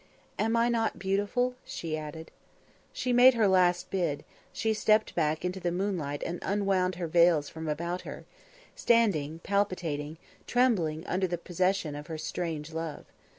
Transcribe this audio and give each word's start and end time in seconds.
"Am 0.39 0.57
I 0.57 0.67
not 0.67 0.97
beautiful?" 0.97 1.53
she 1.63 1.95
added. 1.95 2.31
She 2.91 3.13
made 3.13 3.35
her 3.35 3.47
last 3.47 3.91
bid; 3.91 4.25
she 4.51 4.73
stepped 4.73 5.13
back 5.13 5.45
into 5.45 5.59
the 5.59 5.71
moonlight 5.71 6.23
and 6.25 6.39
unwound 6.41 6.95
her 6.95 7.05
veils 7.05 7.49
from 7.49 7.67
about 7.67 8.01
her, 8.01 8.25
standing, 8.75 9.41
palpitating, 9.43 10.17
trembling 10.47 11.05
under 11.05 11.27
the 11.27 11.37
possession 11.37 11.93
of 11.93 12.07
her 12.07 12.17
strange 12.17 12.73
love. 12.73 13.05